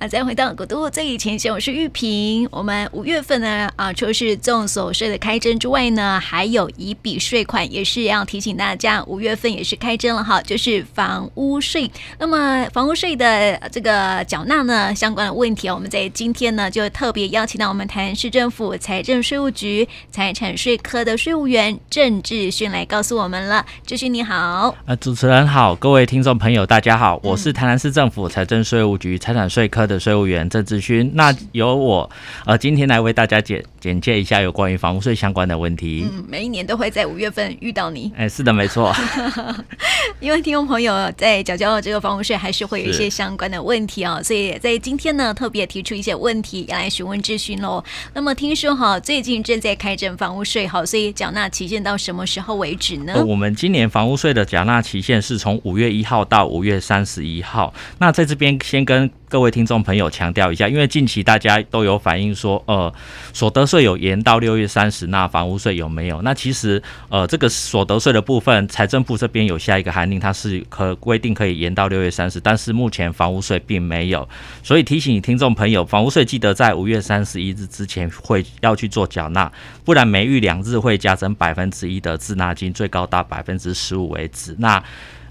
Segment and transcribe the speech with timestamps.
[0.00, 2.48] 那再回到古都最前线，我是玉萍。
[2.52, 11.90] 我们五月份呢，啊，除了是重所税的开征之外呢，还有一笔税款也是要提醒大家，五月份也是开征了哈，就是房屋税。
[12.16, 23.66] 那么房屋税的这个缴纳呢，相关的问题，我们在今天呢就特别邀请到我们台南市政府财政税务局财产税科的税务员郑志勋来告诉我们了。
[23.84, 31.10] 志勋你好，呃，主持人好，各位听众朋友大家好，我是台南市政府财政税务局财产税科的税务员郑志勋。
[31.14, 32.08] 那由我
[32.44, 36.06] 呃今天来为大家简简介一下有关于房屋税相关的问题。
[36.12, 38.12] 嗯，每一年都会在五月份遇到你。
[38.16, 38.94] 哎，是的，没错。
[40.20, 47.82] 因为听众朋友在缴交这个房屋税，还是会有一些相关的问题啊、哦， 所以在今天呢，特别提出一些问题要来询问志勋喽。
[48.12, 53.12] 那么听说哈，最近正在开征房屋税，好，所以缴纳期限到什么时候为止呢？
[53.14, 57.72] 呃、我们今年房屋税的缴纳期限是从五月一号到五月三十一号。
[57.98, 62.90] 那在这边先跟各位听众朋友强调一下，因为近期大家都有反映说，呃，
[63.34, 66.22] 所得税有延到六月三十，那房屋税有没有？
[66.22, 74.26] 那其实，呃，这个所得税的部分，财政部这边有下一个函令，它是可规定可以延到六月三十，但是目前房屋税并没有，
[74.62, 79.52] 所以提醒听众朋友，房屋税记得在五月三十一日之前会要去做缴纳，
[79.84, 84.56] 不然每逾两日会加征百分之一的滞纳金，最高达百分之十五为止。
[84.58, 84.82] 那，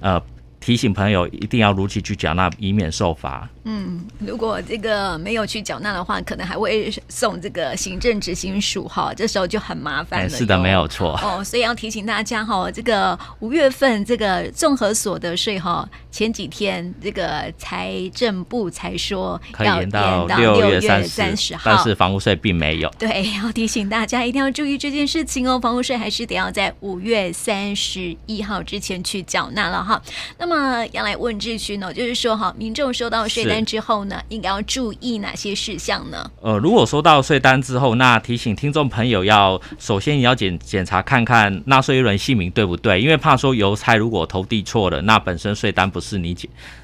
[0.01, 0.21] 呃。
[0.59, 3.47] 提醒朋友一定要如期去缴纳，以免受罚。
[3.69, 10.29] 嗯，如果这个没有去缴纳的话，可能还会送这个行政执行署哈，这时候就很麻烦了。
[10.29, 11.19] 是的，没有错。
[11.21, 22.89] 哦，所以要提醒大家哈，这个五月份这个综合所得税哈，前几天这个财政部才说要延到六月三十号，但是房屋税并没有。
[22.97, 30.01] 对，要提醒大家一定要注意这件事情哦，房屋税还是得要在五月三十一号之前去缴纳了哈。
[30.37, 30.77] 那么。
[30.93, 36.29] 要来问志勋呢，就是说哈，民众收到税单之后呢，应该要注意哪些事项呢？
[36.41, 46.35] 呃，如果收到税单之后，那提醒听众朋友要首先你要检检查看看纳税人姓名对不对，因为怕说邮差如果投递错了，那本身税单不是你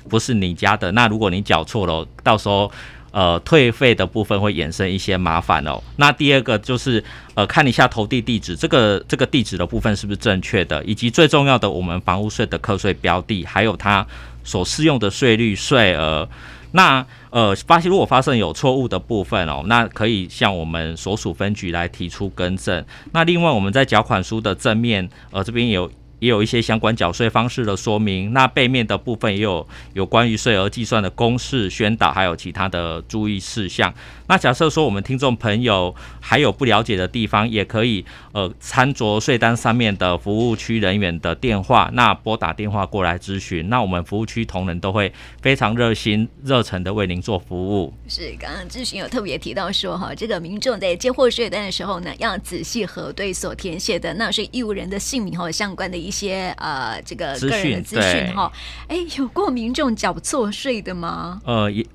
[0.09, 2.71] 不是你家的，那如果你缴错了，到时候。
[3.15, 5.79] 呃，退费的部分会衍生一些麻烦哦。
[5.97, 7.03] 那第二个就是，
[7.35, 14.03] 呃，看一下投递地址，这个这个地址的部分是不是正确的，以及最重要的，我们房屋税的课税标的，还有它
[14.43, 16.27] 所适用的税率、税额。
[16.73, 22.85] 那呃，发现如果发生有错误的部分哦，那可以向我们所属分局来提出更正。
[23.13, 25.89] 那另外，我们在缴款书的正面，呃，这边有。
[26.19, 33.93] 也有一些相关缴税方式的说明，那背面的部分也有有关于税额计算的公式宣导，还有其他的注意事项。
[34.27, 45.11] 那假设说我们听众朋友还有不了解的地方，也可以呃参酌税单上面的服务区人员的电话，那拨打电话过来咨询，那我们服务区同仁都会
[45.41, 47.93] 非常热心热诚的为您做服务。
[48.07, 58.51] 是，刚刚咨询有特别提到说哈，这个民众在接获税单的时候呢，要仔细核对所填写的纳税义务人的姓名和相关的一些呃这个个人的资讯哈。
[58.87, 61.41] 哎，有过民众缴错税的吗？
[61.45, 61.85] 呃，也。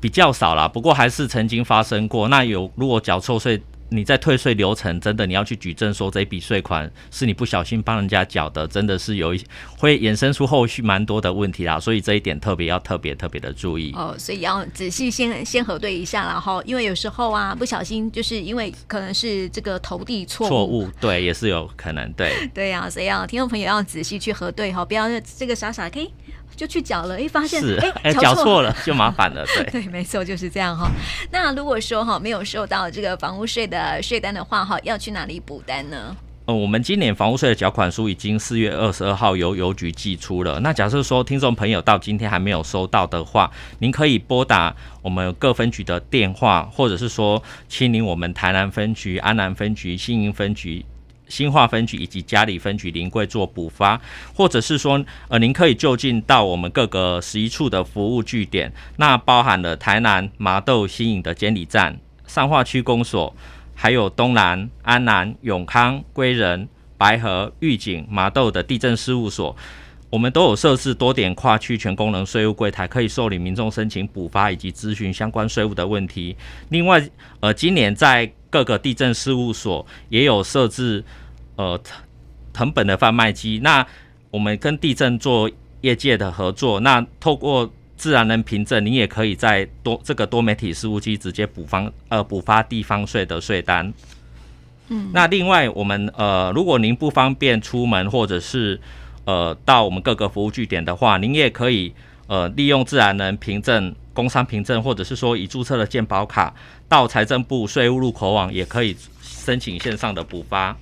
[0.00, 2.28] 比较少啦，不过还是曾经发生过。
[2.28, 3.60] 那有如果缴错税，
[3.90, 9.42] 你在退税流程真的你要去举证说这笔税款是你不小心帮人家缴的，真的是有一
[9.78, 11.80] 会衍生出后续蛮多的问题啦。
[11.80, 14.14] 所以这一点特别要特别特别的注意哦。
[14.18, 26.12] 所以要仔细先先核对一下然后，因为有时候啊不小心就是因为可能是这个投递错误，错误对也是有可能对 对呀、啊，所以要听众朋友要仔细去核对哈，不要这个傻傻可以。
[26.58, 30.90] 就去缴了，哎，发现哎，哎，缴错了就麻烦了， 对对，没错，就是这样哈。
[31.30, 36.16] 那如果说哈没有收到这个房屋税的税单的话哈，要去哪里补单呢？
[36.46, 40.58] 呃，我们今年房屋税的缴款书已经四月二十二号由邮局寄出了。
[40.60, 50.84] 那假设说听众朋友到今天还没有收到的话，您可以拨打我们各分局的电话，或者是说亲临我们台南分局、安南分局、新营分局。
[51.28, 54.00] 新化分局以及嘉里分局临柜做补发，
[54.34, 63.34] 或者是说，呃，您可以就近到我们各个十一处的服务据点，那包含了台南麻豆新营的监理站、善化区公所，
[63.74, 69.54] 还有东南、安南、永康、归仁、白河、玉井、麻豆的地震事务所，
[70.10, 76.34] 我们都有设置多点跨区全功能税务柜台，可以受理民众申请补发以及咨询相关税务的问题。
[76.70, 77.06] 另外，
[77.40, 81.04] 呃，今年在各个地震事务所也有设置，
[81.56, 81.78] 呃，
[82.52, 83.60] 藤本的贩卖机。
[83.62, 83.86] 那
[84.30, 85.50] 我们跟地震做
[85.82, 93.92] 业界的合作，那透过自然人凭证，你也可以在多这个多媒体事务机直接补方呃补发地方税的税单。
[94.88, 98.80] 嗯，那另外我们呃，如果您不方便出门或者是
[99.24, 101.92] 呃到我们各个服务据点的话，您也可以
[102.26, 103.94] 呃利用自然人凭证。
[104.18, 106.52] 工商凭证，或者是说已注册的健保卡，
[106.88, 110.76] 到财政部税务入口网也可以申请线上的补发。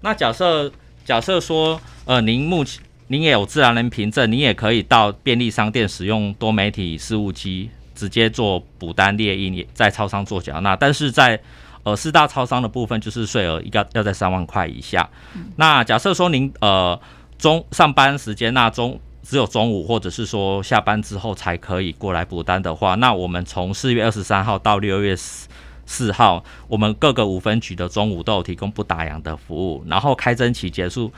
[0.00, 0.70] 那假设
[1.04, 10.76] 假设说，呃，您目前您也有自然人凭证，您也可以到便利商店使用多媒体事务机直接做补单列印，在超商做缴纳。
[10.76, 11.40] 但是在
[11.82, 15.10] 呃四大超商的部分，就是税额要要在三万块以下。
[15.56, 16.96] 那假设说您呃
[17.36, 19.00] 中上班时间那中。
[19.30, 25.48] 只有中午或者是说下班之后才可以过来补单的话，那我们从四月二十三号到六月四
[25.86, 31.12] 四号，我们各个五分局的中午都有提供不打烊的服务，然后开征期结束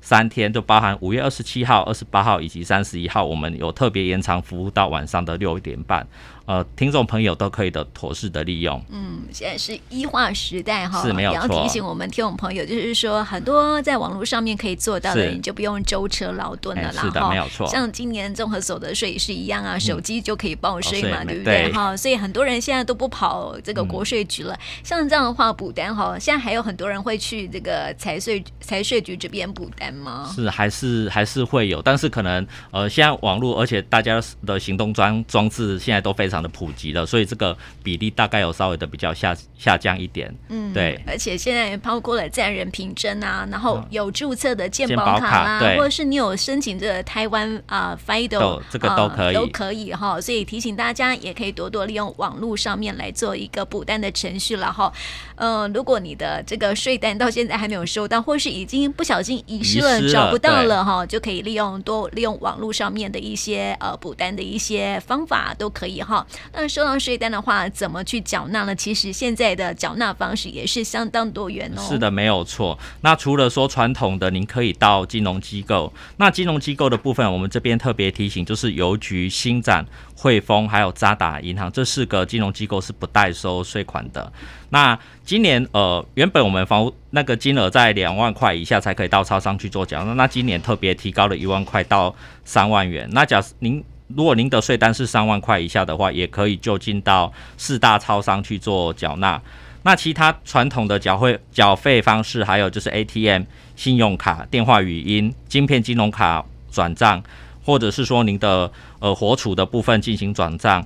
[0.00, 6.06] 三天，就包含五月二十七号、二十八号以及三十一号，我们有特别延长服务到晚上的六点半。
[6.46, 8.82] 呃，听众朋友都可以的妥适的利用。
[8.90, 11.40] 嗯，现在是医化时代哈，是没有错。
[11.40, 17.02] 也要提醒我们听众朋友，就是说很多在网络上面可以做到的，你就不用舟车劳顿了啦。
[17.02, 17.66] 是的，没有错。
[17.66, 21.72] 像今年综合所得税也是一样啊，手机就可以报税嘛，嗯、对不对？
[21.72, 24.52] 哈，所以很多人现在都不跑这个国税局了。
[24.52, 30.30] 嗯、像这样的话，补单哈，现在还有很多人会去这个财税财税局这边补单吗？
[30.34, 36.33] 是，还是还是会有，但是可能呃，现在网络，而且大家的行动装装置现在都非常。
[36.42, 40.34] 的普及了，所以这个比例大概有稍微的比较下下降一点。
[40.48, 41.00] 嗯，对。
[41.06, 50.20] 而且现在包括了自然人凭证啊，然后有注册的健保卡啦，卡或者是你有申请这个台湾啊 FIDO，这个都可以，呃、都可以哈。
[50.20, 54.92] 所以提醒大家，也可以多多利用网络上面来做一个补单的程序了哈。
[55.36, 66.23] 呃，如果你的这个税单到现在还没有收到，或是已经不小心遗失了，失了找不到了哈，就可以利用多利用网络上面的一些呃补单的一些方法都可以哈。
[66.52, 68.74] 那收到税单的话，怎么去缴纳呢？
[68.74, 71.82] 其实现在的缴纳方式也是相当多元哦。
[71.88, 72.78] 是的，没有错。
[73.00, 75.92] 那除了说传统的，您可以到金融机构。
[76.16, 79.84] 那金融机构的部分，我们这边特别提醒，就是邮局、新展、
[80.16, 84.32] 汇丰还有渣打银行这四个金融机构是不代收税款的。
[84.70, 93.08] 那今年呃，原本我们房屋那个金额在两万块以下才可以到超商去做缴纳，那今年特别提高了一万块到三万元。
[93.12, 99.40] 那假设您如果您的税单是三万块以下的话，也可以就近到四大超商去做缴纳。
[99.82, 103.42] 那其他传统的缴费缴费方式，还有就是 ATM、
[103.76, 107.22] 信用卡、电话语音、晶片金融卡转账，
[107.64, 110.84] 或者是说您的呃活储的部分进行转账。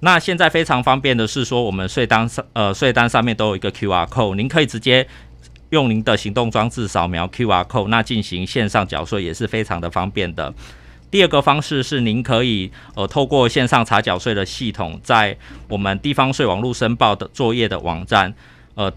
[0.00, 5.06] 那现在非常方便的是说，我们税单上呃税单上面都有一个 QR code，您可以直接
[5.68, 10.52] 用您的行动装置扫描 QR code，那进行线上缴税也是非常的方便的。
[11.10, 15.36] 第二个方式是，您可以呃透过线上查缴税的系统，在
[15.68, 18.32] 我们地方税网络申报的作业的网站，
[18.74, 18.92] 呃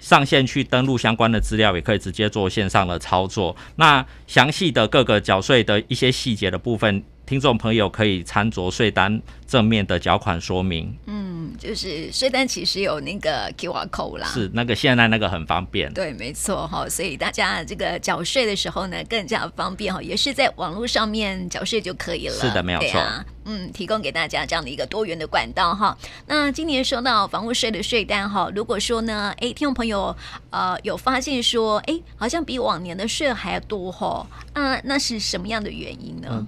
[0.00, 3.56] 上线去登录相关的资料，也可以直接做线上的操作。
[3.76, 10.94] 那详细的各个缴税的一些细节的部分，听众朋友可以参酌税单正面的缴款说明。
[11.06, 14.26] 嗯，就是税单其实有那个 QR code 啦。
[14.26, 15.92] 是那个现在那个很方便。
[15.94, 22.34] 对，没错哈，所以大家这个缴税的时候呢，更加方便哈，也是在网络上面缴税就可以了。
[22.34, 23.00] 是的，没有错。
[23.00, 23.24] 啊。
[23.46, 25.96] 嗯，提供给大家这样的一个多元的管道哈。
[26.26, 30.14] 那今年收到房屋税的税单哈，如果说呢，哎，听众朋友
[30.50, 36.28] 呃有发现说，哎，好像比往年的税还要多哈，啊，那是什么样的原因呢？
[36.30, 36.46] 嗯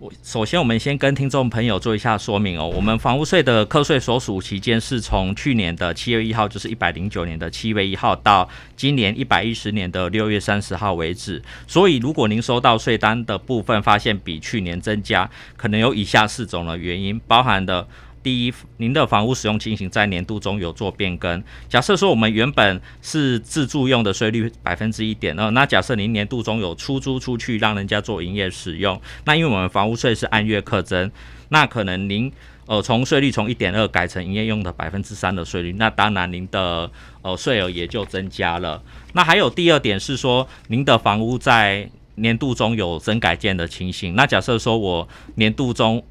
[0.00, 2.70] 我首先，我们先跟听众朋友做一下说明哦。
[2.72, 11.42] 我们房屋税的课税所属期间是从去年的七月一号，就是一百零九年的七月一号，到今年一百一十年的六月三十号为止。
[11.66, 17.88] 所以，如果您收到税单的部分发现比去年增加，可能有以下四种的原因，包含的。
[18.28, 21.42] 第一，您的房屋使用情形在年度中有做变更。
[21.66, 31.10] 假设说我们原本是自住用的税率百分之一点二，那假设您年度中有出租出去让人家做营业使用，那因为我们房屋税是按月课征，
[31.48, 32.30] 那可能您
[32.66, 36.90] 呃从税率从一点二改成营业用的百分之三的税率，那当然您的
[37.22, 38.82] 呃税额也就增加了。
[39.14, 46.04] 那还有第二点是说，您的房屋在年度中有增改建的情形，那假设说我年度中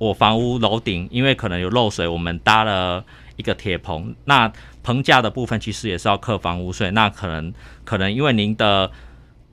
[0.00, 3.04] 我房屋楼顶因为可能有漏水，我们搭了
[3.36, 4.50] 一个铁棚，那
[4.82, 6.90] 棚架的部分其实也是要课房屋税。
[6.92, 7.52] 那可能
[7.84, 8.90] 可能因为您的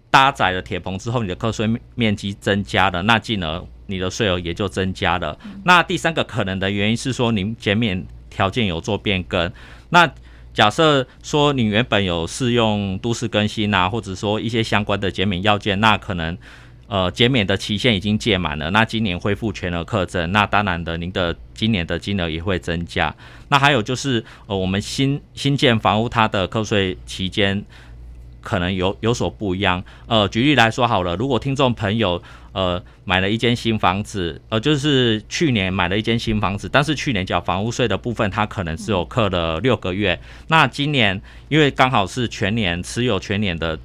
[0.10, 5.38] 搭载了铁棚之后，你的课税面积增加了，那进而你的税额也就增加了。
[5.66, 9.52] 那第三个可能的原因是说，您减免条件有做变更。
[9.90, 10.10] 那
[10.54, 16.38] 假设说你原本有适用都市更新啊，或者说一些相关的减免要件，那可能。
[16.88, 23.14] 呃，减免的期限已经届满了，那今年恢复全额课征，那当然的，您的今年的金额也会增加。
[23.50, 27.62] 那还有就是，呃，我们新新建房屋它的课税期间，
[28.42, 29.84] 可能有有所不一样。
[30.08, 40.18] 呃，举例来说好了，如果听众朋友呃买了一间新房子，呃，就是去年买了一间新房子，但是去年缴房屋税的部分，他可能只有课了六个月。
[40.48, 43.78] 那今年因为刚好是全年持有全年的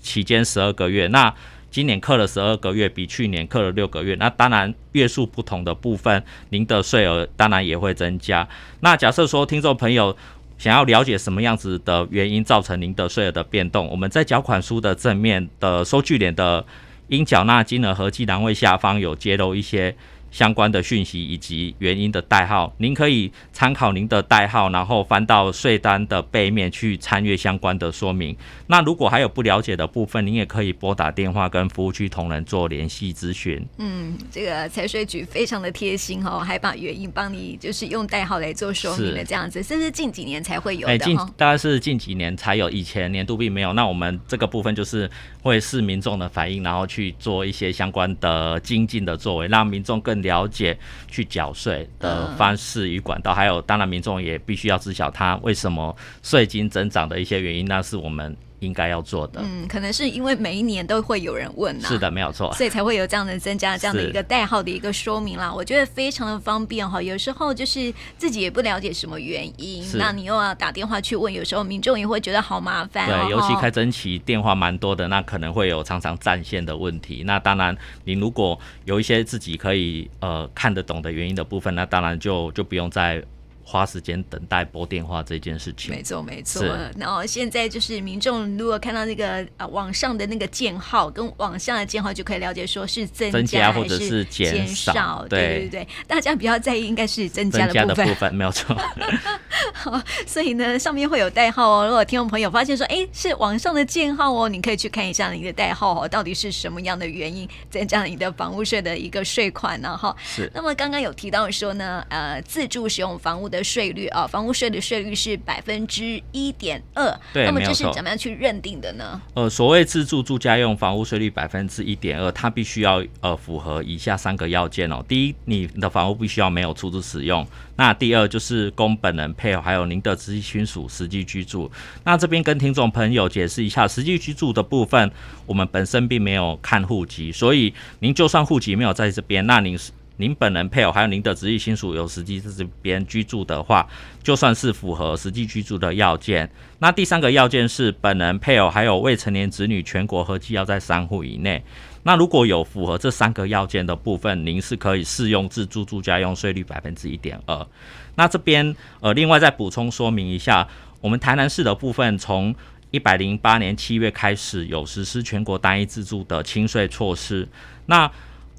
[0.00, 1.32] 期间十二个月，那
[1.72, 8.46] 今年课了十二个月，比去年课了六个月，那当然月数不同的部分，您的税额当然也会增加。
[8.80, 10.14] 那假设说听众朋友
[10.58, 16.62] 想要了解什么样子的原因造成您的税额的变动，我们在缴款书的正面的收据点的
[17.08, 19.96] 应缴纳金额合计栏位下方有揭露一些。
[20.32, 28.34] 相关的讯息以及原因的代号，您可以参考您的代号，然后翻到税单的背面去参阅相关的说明。
[28.66, 33.62] 那如果还有不了解的部分，您也可以拨打电话跟服务区同仁做联系咨询。
[33.76, 40.94] 嗯，这个财税局非常的贴心哦，还把原因帮你就是用代号来做说明的这样子，甚至近几年才会有的。
[40.94, 43.74] 哎，近大概是近几年才有，以前年度并没有。
[43.74, 45.10] 那我们这个部分就是
[45.42, 50.21] 会视民众的反应，然后去做一些相关的精进的作为，让民众更。
[50.22, 58.34] 了解去缴税的方式与管道，还有当然民众也必须要知晓他为什么税金增长的一些原因，那是我们。
[58.66, 65.52] 应该要做的，嗯，可能是因为每一年都会有人问呐，是的，没有错，所以才会有这样的增加这样的一个代号的一个说明啦。
[65.52, 73.08] 我觉得非常的方便哈，有时候就是自己也不了解什么原因，那你又要打电话去问，有时候民众也会觉得好麻烦。
[73.08, 77.24] 对，尤其开征期电话蛮多的，那可能会有常常占线的问题。
[77.26, 83.22] 那当然，你如果有一些自己可以呃看得懂的原因的部分，那当然就就不用再。
[83.64, 86.64] 花时间等待拨电话这件事情，没错没错。
[86.96, 95.24] 然后现在就是民众如果看到那个啊网上的那个建号跟网上的建号，就可以了解说是增加，或者是减少。
[95.28, 98.76] 对对对，对，大家比较在意应该是增加的部分， 没有错。
[99.72, 101.86] 好，所以呢上面会有代号哦。
[101.86, 109.96] 如果听众朋友发现说，哎，是网上的建号哦，你可以去看一下你的代号哦，到底是什么样的原因增加了你的房屋税的一个税款呢？
[109.96, 110.50] 哈，是。
[110.54, 117.20] 那么刚刚有提到说呢，呃，自住使用房屋的税率啊，房屋税的税率是百分之一点二。
[117.32, 119.20] 对，那么这是怎么样去认定的呢？
[119.34, 125.04] 呃，所谓自住住家用房屋税率百分之一点二，它必须要呃符合以下三个要件哦。
[125.06, 127.46] 第一，你的房屋必须要没有出租使用。
[127.76, 131.70] 那第二就是供本人配偶还有您的直系亲属实际居住。
[132.04, 135.10] 那这边跟听众朋友解释一下，实际居住的部分，
[135.46, 139.90] 我们本身并没有看户籍，所以您就算户籍没有在这边，那您是。
[140.22, 143.84] 您本人配偶还有您的直系亲属有实际在这边居住的话，
[144.22, 146.48] 就算是符合实际居住的要件。
[146.78, 151.60] 那第三个要件是本人配偶还有未成年子女全国合计要在三户以内。
[152.04, 157.66] 那如果有符合这三个要件的部分，您是可以适用自住住家用税率百分之一点二。
[158.14, 160.68] 那这边呃，另外再补充说明一下，
[161.00, 162.54] 我们台南市的部分从
[162.92, 167.48] 一百零八年七月开始有实施全国单一自住的轻税措施。
[167.86, 168.08] 那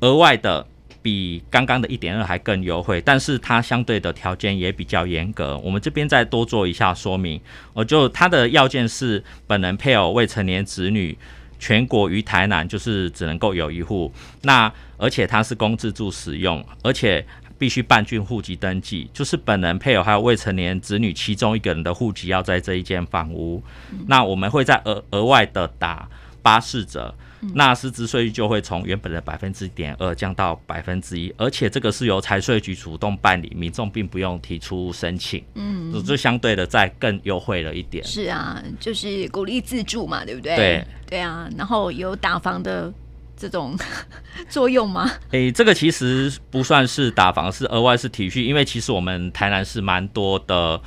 [0.01, 0.67] 额外的。
[1.03, 5.57] 比刚刚的一点二还更优惠，但是它相对的条件也比较严格。
[5.57, 7.39] 我们这边再多做一下说明，
[7.73, 11.15] 我就它的要件是本人配偶未成年子女
[11.59, 14.11] 全国于台南就是只能够有一户，
[14.43, 17.25] 那而且它是公自住使用，而且
[17.57, 23.61] 必须办竣户籍登记，就是本人配偶还有未成年子女其中一个人的户籍要在这一间房屋，
[24.07, 26.09] 那我们会再额额外的打
[26.43, 27.11] 八四折。
[27.53, 38.01] 那实质税率就会从原本的百分之一点二降到百分之一，而且这个是由财税局主动办理，民众并不用提出申请，嗯，就相对的再更优惠了一点。
[38.05, 40.55] 是啊，就是鼓励自住嘛，对不对？
[40.55, 42.89] 对对啊，然后有打房的
[43.35, 43.77] 这种
[44.47, 45.11] 作用吗？
[45.31, 50.81] 诶、欸，这个其实不算是打房，是额外是体恤，因为其实我们台南是蛮多的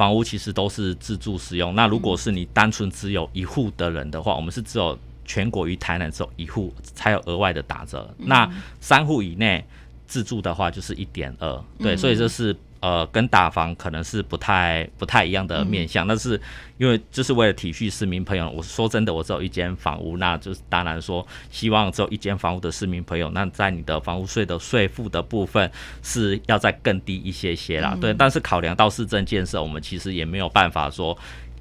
[0.00, 1.74] 房屋其实都是自住使用。
[1.74, 4.98] 那如果是你单纯只有一户的人的话，我们是只有。
[5.26, 9.64] 全国于台南只有一户才有额外的打折，嗯、那三户以内
[10.10, 16.40] 自住的话就是一点二，对，所以这是呃跟打房可能是不太不太一样的面向，但、嗯、是
[16.78, 25.70] 因为就是为了体恤市民朋友，我说真的，我只有一间房屋，那就是当然说希望只有一间房屋的市民朋友，那在你的房屋税的税负的部分
[26.02, 31.16] 是要再更低一些些啦，嗯、对，但是考量到市政建设，我们其实也没有办法说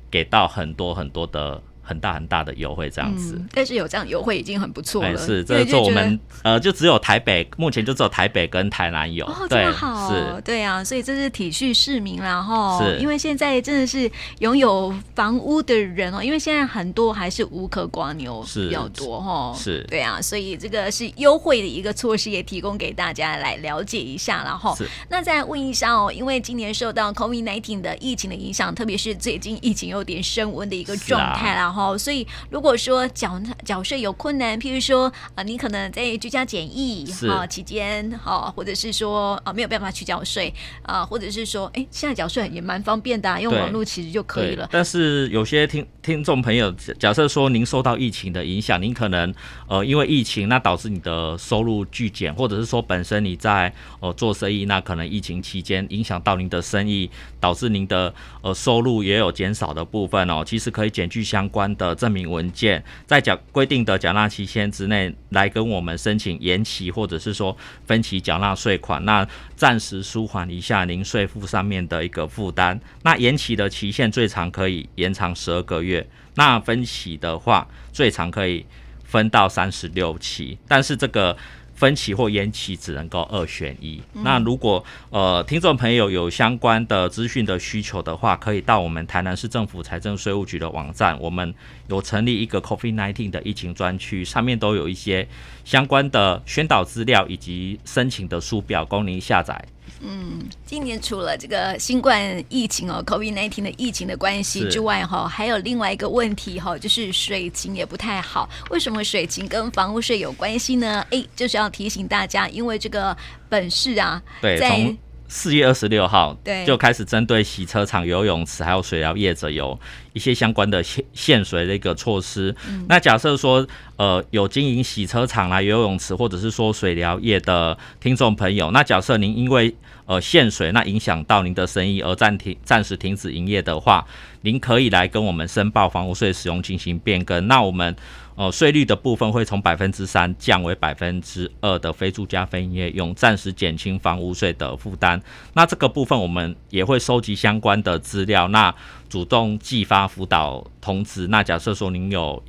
[0.09, 1.61] 给到很多很多的。
[1.89, 5.09] 很大很大的优惠这样子，嗯，但是有这样优惠已经很不错了。
[5.09, 9.25] 欸、是，这是我们呃，就只有台北，目前就只有台北跟台南有。
[9.25, 12.79] 哦，这么好，是，对啊，所以这是体恤市民然后。
[12.79, 19.55] 是，因为现在真的是拥有房屋的人哦，因为现在很多还是无可瓜牛比较多哈。
[19.57, 24.77] 是，对啊，所以这个是优惠的一个措施，也提供给大家来了解一下，然后，
[25.09, 31.78] 那再问一下哦，因为今年受到 COVID-19 的疫情的影响，特别是最近疫情有点升温的一个状态，然后。
[31.79, 31.97] 哈。
[31.97, 44.67] 所以如果说缴缴税有困难，譬如说啊、呃，你可能在居家检疫啊期间，哈，或者是说啊、呃、没有办法去缴税啊，或者是说哎，现在缴税也蛮方便的、啊，用网络其实就可以了。
[44.71, 49.33] 但是有些听听众朋友，假设说您受到疫情的影响，您可能
[49.67, 57.09] 呃因为疫情那导致你的收入巨减，或者是说本身你在呃做生意，那可能疫情期间影响到您的生意，
[57.39, 60.43] 导致您的呃收入也有减少的部分哦。
[60.45, 72.79] 其实可以减去相关关的证明文件，在缴规定的缴纳期限之内来跟我们申请延期，或者是说分期缴纳税款，那暂时舒缓一下您税负上面的一个负担。
[73.03, 78.65] 那延期的期限最长可以延长十二个月，那分期的话最长可以
[79.03, 81.35] 分到三十六期，但是这个。
[81.79, 84.01] 分期或延期只能够二选一。
[84.13, 91.55] 嗯、那如果呃听众朋友有相关的资讯的需求的话，可以到我们台南市政府财政税务局的网站，我们
[91.87, 95.25] 有成立一个 COVID-19 的疫情专区，上面都有一些
[95.63, 99.63] 相关的宣导资料以及申请的书表供您下载。
[100.01, 108.49] 嗯，今年除了这个新冠疫情哦，COVID-19 的疫情的关系之外哈，还有另外一个问题哈，就是水情也不太好。
[108.69, 111.05] 为什么水情跟房屋税有关系呢？
[111.11, 113.15] 哎，就是要提醒大家，因为这个
[113.47, 114.97] 本市啊，对，从
[115.29, 119.79] 四月二十六号对就开始针对洗车场、游泳池还有水疗业者有
[120.11, 122.53] 一些相关的限限水的一个措施。
[122.67, 129.73] 嗯、那假设说呃有经营洗车场啦、游泳池或者是说水疗业的听众朋友，那假设您因为
[130.05, 134.03] 呃，限水那影响到您的生意而暂停、暂时停止营业的话，
[134.41, 137.47] 您可以来跟我们申报房屋税使用进行变更。
[137.47, 137.95] 那我们
[138.39, 145.21] 呃税率的部分会从百分之三降为百分之二的非住家非营业用，暂时减轻房屋税的负担。
[145.53, 148.73] 那这个部分我们也会收集相关的资料，那
[149.09, 151.27] 主动寄发辅导通知。
[151.27, 152.41] 那假设说您有。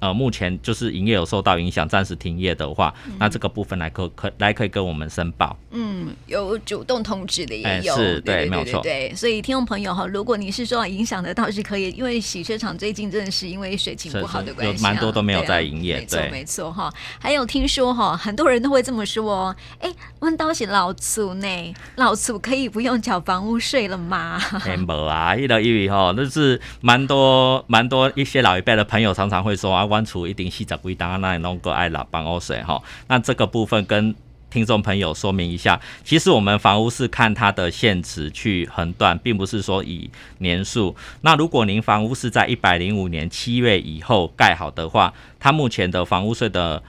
[0.00, 5.56] 呃，目前就是营业有受到影响，暂时停业的话，嗯、那这个部分来可可来可以跟我们申报。
[5.70, 8.80] 嗯，有主动通知的也有，欸、是对，没有错。
[8.82, 16.00] 对，所以听众朋友哈，如果你是受到影响的，倒是可以，因为洗车场最近真的是因为水情不好的关系、蛮多都没有在营业。
[16.08, 16.92] 对、啊，没错，没错哈。
[17.18, 24.40] 还有听说哈，很多人都会这么说，哎、欸，弯刀是老厝呢，老厝可以不用缴房屋税了吗？
[24.64, 29.89] 没有啊，一来一为哈，那是蛮多蛮多一些老一辈的朋友常常会说啊。
[29.90, 32.80] 关除一定细则归档，那弄个爱老帮我水哈。
[33.08, 34.14] 那这个部分跟
[34.48, 40.96] 听众朋友说明一下，其实我们房屋是看它的现值去横断，并不是说以年数。
[41.20, 46.82] 那如果您房屋是在一百零五年七月以后盖好的话，它目前的房屋税的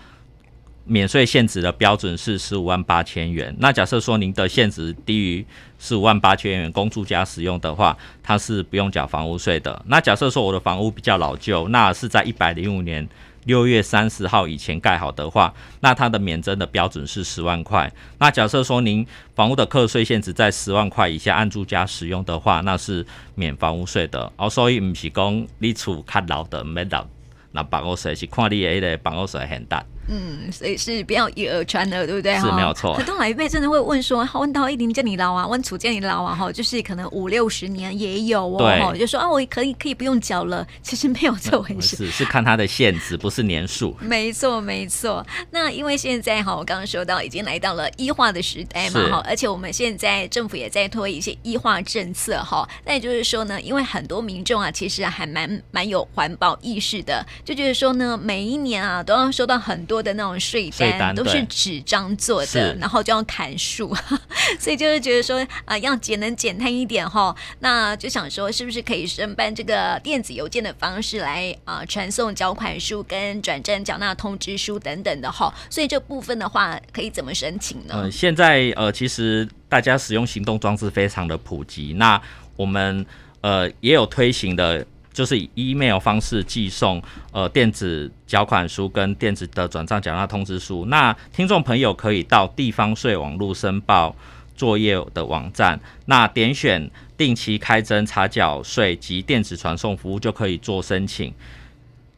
[0.84, 3.56] 免税现值的标准是十五万八千元。
[3.60, 5.46] 那假设说您的现值低于
[5.80, 9.82] 十五万八千元，供住家使用的话，它是不用缴房屋税的。
[9.88, 13.08] 那假设说我的房屋比较老旧，那是在一百零五年
[13.46, 17.92] 六月三十号以前盖好的话，那它的免征的标准是十万块。
[18.20, 24.32] 那假设说您房屋的课税限值在十万块以下，按住家使用的话，那是免房屋税的。
[24.36, 27.08] 哦，所以不是讲你厝较老的没缴
[27.52, 29.84] 那房屋税，是看你的那个房屋税很大。
[30.08, 32.38] 嗯，所以是不要以讹传讹，对不对？
[32.40, 32.94] 是没有错。
[32.96, 38.58] 很多老一辈真的会问说：“问到一林叫你老啊，问楚叫你老啊，哈，就是可能五六十年也有哦，
[38.92, 43.96] 对就说啊，我可以可以不用缴了。”其实没有这回事，是是看它的限值，不是年数。
[44.02, 45.26] 没错，没错。
[45.52, 52.68] 那因为现在哈，我刚刚说到已经来到了医化的时代嘛，哈，而且我们现在政府也在推一些医化政策哈。
[52.86, 60.72] 那也就是说呢，因为很多民众啊，其实还蛮蛮有环保意识的，就觉得说呢，每一年啊都要收到很多的那种税。
[60.72, 63.94] 税单都是纸张做的，然后就要砍树，
[64.58, 67.36] 所以就是觉得说啊、呃，要节能减碳一点哈。
[67.60, 75.54] 那就想说，是不是可以申办这个电子邮件的方式来啊、呃，传送缴款书跟转账缴纳通知书等等的哈。
[75.70, 77.94] 所以这部分的话，可以怎么申请呢？
[77.96, 82.22] 呃，现在呃，其实大家使用行动装置非常的普及，那
[82.56, 83.06] 我们
[83.42, 84.86] 呃也有推行的。
[85.14, 90.86] 就是以 email 方式寄送呃电子缴款书跟电子的转账缴纳通知书。
[90.86, 94.16] 那听众朋友可以到地方税网络申报
[94.56, 101.34] 作业的网站，那点选定期开征查缴税及电子传送服务就可以做申请。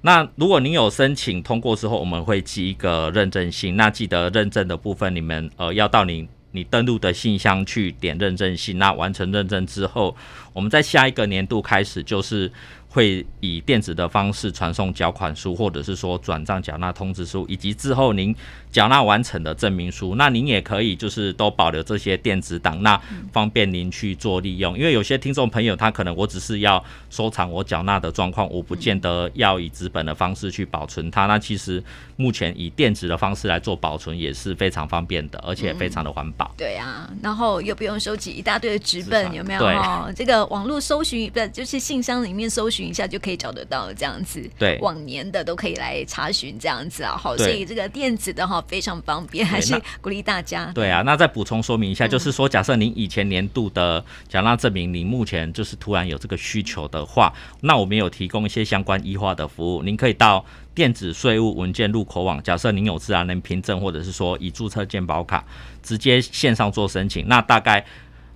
[0.02, 3.76] 那如果您有申请通过之后，我们会寄一个认证信。
[3.76, 6.28] 那记得认证的部分，你们呃要到你。
[6.56, 10.16] 你登录的信箱去点认证信，那完成认证之后，
[10.54, 12.52] 我们在下一个年度开始就是
[12.94, 18.34] 会以电子的方式传送缴款书，或者是说转账缴纳通知书，以及之后您
[18.72, 20.14] 缴纳完成的证明书。
[20.14, 23.02] 那您也可以就是都保留这些电子档，那
[23.32, 24.78] 方便您去做利用。
[24.78, 31.26] 因为有些听众朋友他可能我只是要收藏我缴纳的状况，我不见得要以纸本的方式去保存它。
[31.26, 31.84] 那其实
[32.16, 36.54] 目前以电子的方式来做保存也是非常方便的，而且非常的环保。
[36.56, 39.66] 对啊，然后又不用收集一大堆的纸本，有没有？
[39.66, 42.83] 哦，这个网络搜寻不就是信箱里面搜寻。
[42.84, 50.72] 一下就可以找得到这样子，对，往年的都可以来查询这样子啊，好，所以这个电子的哈非常方便，还是鼓励大家。
[50.74, 60.44] 对啊，那再补充说明一下，就是说，假设您以前年度的缴纳证明，您目前就是突然有这个需求的话，那我们有提供一些相关医化的服务，您可以到
[60.76, 65.46] 电子税务文件入口网，假设您有自然人凭证或者是说已注册健保卡，
[65.82, 67.86] 直接线上做申请，那大概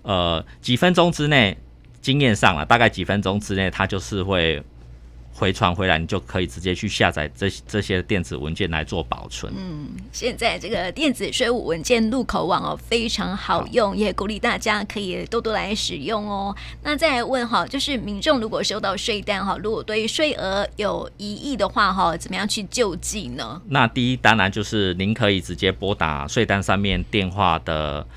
[0.03, 1.57] 呃几分钟之内。
[2.01, 4.63] 经验上了，大概几分钟之内，它就是会
[5.33, 9.53] 回传回来，你就可以直接去下载这这些电子文件来做保存。
[9.55, 16.55] 嗯，现在这个电子税务文件入口网哦，非常好用，好也鼓励大家可以多多来使用哦。
[16.81, 23.61] 那再来问哈，就是民众如果收到税单哈，如果对税额有疑义的话哈，怎么样去救济呢？
[23.67, 28.07] 那第一，当然就是您可以直接拨打税单上面电话的。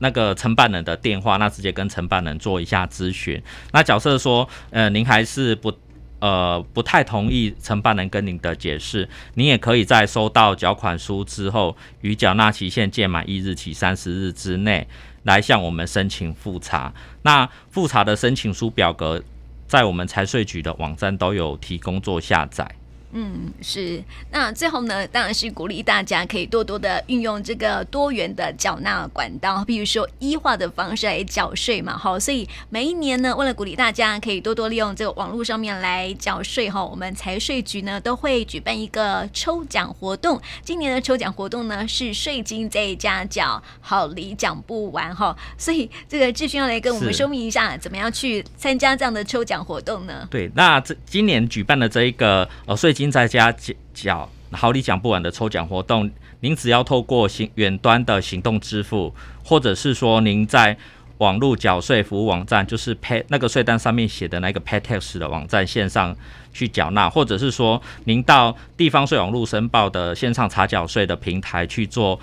[0.00, 3.40] 那个承办人的电话，那直接跟承办人做一下咨询。
[3.72, 5.72] 那假设说，呃，您还是不，
[6.18, 14.86] 呃，不太同意承办人跟您的解释，您也可以在收到缴款书之后，于缴纳期限届满一日起三十日之内，
[15.22, 16.92] 来向我们申请复查。
[17.22, 19.22] 那复查的申请书表格，
[19.66, 22.68] 在我们财税局的网站都有提供做下载。
[23.12, 24.00] 嗯，是。
[24.30, 31.98] 那最后呢，当然是鼓励大家可以多多的运用这个多元的缴纳管道，比如说 e 化的方式来缴税嘛。
[31.98, 40.40] 好，所以每一年呢，为了鼓励大家可以多多利用这个网络上面来缴税哈，我们财税局呢都会举办一个抽奖活动。
[40.62, 45.36] 今年的抽奖活动呢是税金在家缴，好礼奖不完哈。
[45.58, 50.28] 所以这个志勋要来跟我们说明一下，怎么样去参加这样的抽奖活动呢？
[50.30, 52.94] 对，那这今年举办的这一个呃税。
[53.00, 53.50] 金在家
[53.94, 56.10] 缴好礼讲不完的抽奖活动，
[56.40, 60.76] 您只要透过行远端的行动支付，或者是说您在
[61.16, 66.14] 网络缴税服务网站，就是 Pay 那个税单上面写的那个 PayTax 的网站线上
[66.52, 72.20] 去缴纳，或者是说您到地方税网络申报的线上查缴税的平台去做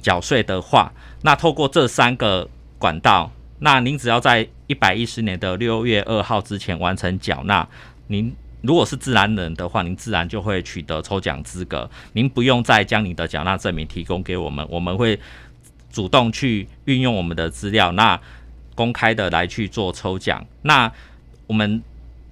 [0.00, 2.48] 缴税的话，那透过这三个
[2.78, 7.68] 管道，那您只要在一百一十年的六月二号之前完成缴纳，
[8.06, 8.34] 您。
[8.66, 11.88] 如果是自然人的话，您自然就会取得抽奖资格。
[12.14, 15.18] 您不用再将您的缴纳证明提供给我们，我们会
[15.92, 18.20] 主动去运用我们的资料，那
[18.74, 20.44] 公开的来去做抽奖。
[20.62, 20.90] 那
[21.46, 21.80] 我们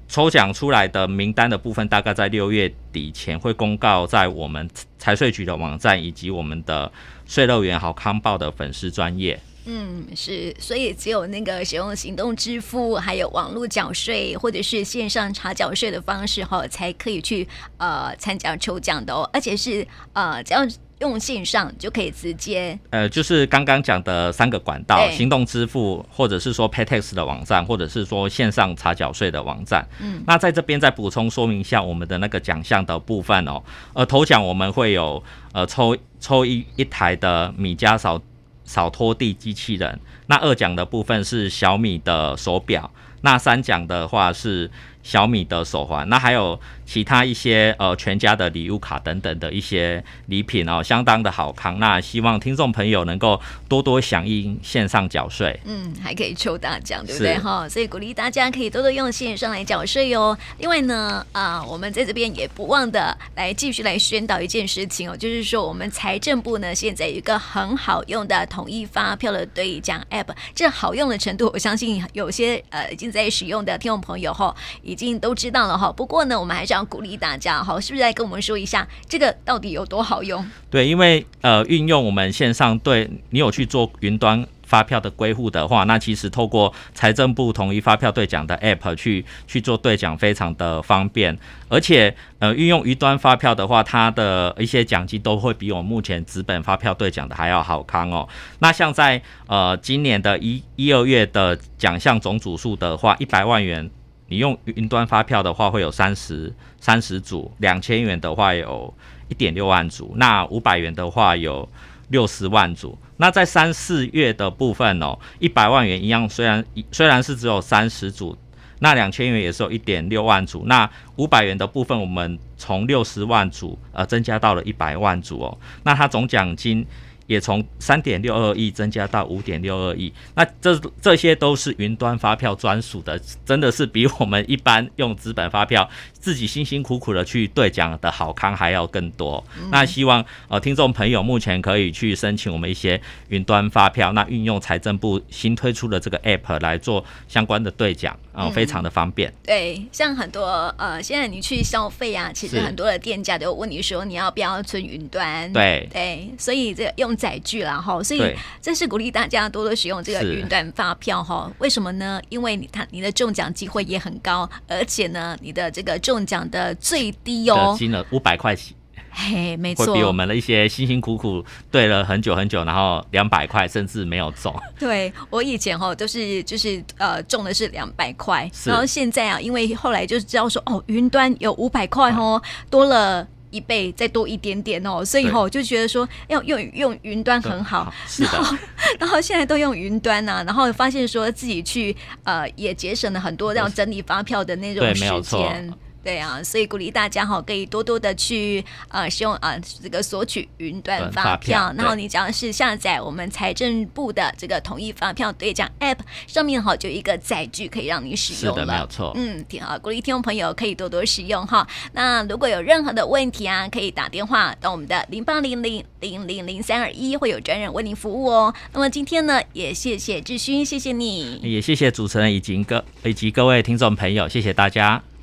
[0.08, 4.68] 抽奖出来的名单的部分，大概在六月底前会公告在我们
[4.98, 6.90] 财税局的网站以及我们的
[7.26, 9.40] 税乐园好康报的粉丝专页。
[9.66, 17.48] 嗯，是，所以只有那个使用行动支付，还有网络缴税，或者是线上查缴税的方式哈，才可以去
[17.78, 19.28] 呃参加抽奖的哦。
[19.32, 20.60] 而且是呃，只要
[21.00, 29.88] 用线上就可以直接呃，就是刚刚讲的三个管道：行动支付，或者是说 PayTax 的网站，或者是说线上查缴税的网站。
[29.98, 33.62] 嗯，那在这边再补充说明一下我们的那个奖项的部分哦。
[33.94, 35.22] 呃，头奖我们会有
[35.52, 38.20] 呃抽抽一一台的米家扫。
[38.64, 42.90] 扫拖地机器人，那二奖的部分是小米的手表，
[43.22, 44.70] 那三奖的话是
[45.04, 51.78] 小米的手环，那还有其他一些呃全家的礼物卡等等的一些礼品哦，相当的好康。
[51.78, 53.38] 那希望听众朋友能够
[53.68, 57.68] 多多响应线上缴税，嗯，还可以抽大奖，对不对哈？
[57.68, 60.36] 所以鼓励大家可以多多用线上来缴税哟。
[60.58, 74.56] 另外呢，啊，我们在这边也不忘的来继续来宣导一件事情哦，就是说我们财政部呢现在有一个很好用的统一发票的兑奖 App，这好用的程度，我相信有些呃已经在使用的听众朋友哈。
[74.94, 80.48] 已经都知道了哈，不过呢，我们还是要鼓励大家哈，是不是来跟我们说一下这个到底有多好用？
[80.70, 91.36] 对，因为呃，运用我们线上对你有去做云端发票的归户的话，那其实透过财政部统一发票兑奖的 App 去去做兑奖，非常的方便。
[91.68, 98.28] 而且呃，运用云端发票的话，它的一些奖金都会比我们目前纸本发票兑奖的还要好康哦。
[98.60, 103.90] 那像在呃今年的一一二月的奖项总组数的话，一百万元。
[104.28, 108.92] 你用云端发票的话，会有三十三十组；两千元的话，有
[109.28, 111.68] 一点六万组；那五百元的话，有
[112.08, 112.98] 六十万组。
[113.18, 118.36] 那在三四月的部分哦，一百万元一样，虽然虽然是只有三十组，
[118.80, 120.64] 那两千元也是有一点六万组。
[120.66, 125.58] 那五百元的部分，我们从六十万组呃增加到了一百万组哦。
[125.82, 126.86] 那它总奖金。
[127.26, 139.42] 也从三点六二亿增加到五点六二亿，那这这些都是云端发票专属的，真的是比我们一般用资本发票自己辛辛苦苦的去兑奖的好康还要更多。
[139.56, 149.30] 嗯、那希望呃听众朋友目前可以去申请我们一些云端发票，那运用财政部新推出的这个 App 来做相关的兑奖，啊、呃，非常的方便。
[149.30, 150.44] 嗯、对，像很多
[150.76, 155.50] 呃现在你去消费啊，其实很多的店家都问你说你要不要存云端？
[155.54, 157.14] 对对，所以这个用。
[157.14, 161.48] 载具了哈，所以这是鼓励大家多多使用这个云端发票哈。
[161.60, 162.20] 为什么呢？
[162.28, 168.74] 因为你看你的中奖机会也很高，而且呢，你的这个中奖的最低哦，金额五百块起，
[169.14, 174.54] 嘿，没错，会比我们的一些辛辛苦苦对了很久很久，然后两百块甚至没有中。
[174.78, 183.26] 对，我以前哦都是就是呃中的是两百块，然后现在啊，因为后来就知道说哦，云端有五百块哦，多了。
[183.50, 188.56] 一倍再多一点点哦，所以后就觉得说要用用云端很好，是的，然后
[188.98, 195.72] 然后现在都用云端呐、啊，然后发现说自己去呃也节省了很多要整理发票的那种时间。
[196.04, 209.12] 对啊，所以鼓励大家哈，可以多多的去呃使用啊这个索取云端发票，然后你只要是下载我们财政部的这个统一发票兑奖 App 上面哈，就一个载具可以让你使用了，是的，没有错。
[209.14, 211.66] 嗯，挺好，鼓励听众朋友可以多多使用哈。
[211.92, 218.54] 那如果有任何的问题啊，可以打电话到我们的零八零零零零零三二一，会有专人为您服务哦。
[218.72, 225.04] 那么今天呢，也谢谢志勋，谢谢你，也谢谢主持人以及各以及各位听众朋友，谢谢大家。